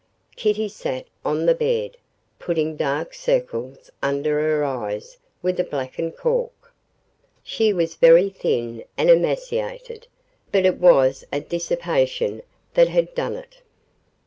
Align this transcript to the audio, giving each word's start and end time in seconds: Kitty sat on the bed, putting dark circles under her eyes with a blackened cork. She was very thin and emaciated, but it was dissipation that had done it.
Kitty 0.35 0.67
sat 0.67 1.05
on 1.23 1.45
the 1.45 1.53
bed, 1.53 1.95
putting 2.39 2.75
dark 2.75 3.13
circles 3.13 3.91
under 4.01 4.39
her 4.41 4.63
eyes 4.63 5.19
with 5.43 5.59
a 5.59 5.63
blackened 5.63 6.17
cork. 6.17 6.73
She 7.43 7.71
was 7.71 7.93
very 7.93 8.31
thin 8.31 8.83
and 8.97 9.11
emaciated, 9.11 10.07
but 10.51 10.65
it 10.65 10.77
was 10.79 11.23
dissipation 11.49 12.41
that 12.73 12.87
had 12.87 13.13
done 13.13 13.35
it. 13.35 13.61